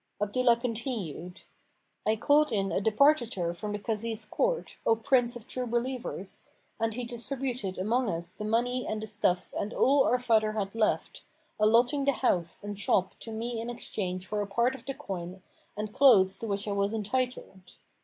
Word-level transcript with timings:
Abdullah 0.19 0.55
continued 0.57 1.43
"I 2.07 2.15
called 2.15 2.51
in 2.51 2.71
a 2.71 2.81
departitor 2.81 3.53
from 3.55 3.71
the 3.71 3.77
Kazi's 3.77 4.25
court, 4.25 4.79
O 4.83 4.95
Prince 4.95 5.35
of 5.35 5.45
True 5.45 5.67
Believers, 5.67 6.43
and 6.79 6.95
he 6.95 7.03
distributed 7.03 7.77
amongst 7.77 8.09
us 8.11 8.33
the 8.33 8.43
money 8.45 8.87
and 8.87 8.99
the 8.99 9.05
stuffs 9.05 9.53
and 9.53 9.75
all 9.75 10.03
our 10.05 10.17
father 10.17 10.53
had 10.53 10.73
left, 10.73 11.23
allotting 11.59 12.05
the 12.05 12.13
house 12.13 12.63
and 12.63 12.79
shop 12.79 13.13
to 13.19 13.31
me 13.31 13.61
in 13.61 13.69
exchange 13.69 14.25
for 14.25 14.41
a 14.41 14.47
part 14.47 14.73
of 14.73 14.85
the 14.85 14.95
coin 14.95 15.43
and 15.77 15.93
clothes 15.93 16.35
to 16.39 16.47
which 16.47 16.67
I 16.67 16.71
was 16.71 16.95
entitled. 16.95 17.77